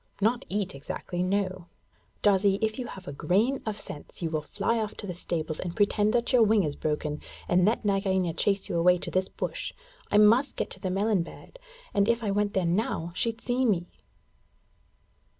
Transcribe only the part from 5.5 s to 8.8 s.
and pretend that your wing is broken, and let Nagaina chase you